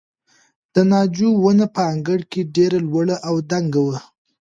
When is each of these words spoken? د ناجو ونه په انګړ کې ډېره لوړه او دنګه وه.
د 0.73 0.75
ناجو 0.91 1.29
ونه 1.43 1.65
په 1.75 1.81
انګړ 1.93 2.19
کې 2.31 2.41
ډېره 2.55 2.77
لوړه 2.87 3.15
او 3.27 3.35
دنګه 3.51 3.81
وه. 3.87 3.97